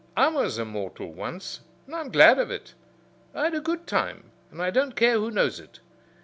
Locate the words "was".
0.29-0.57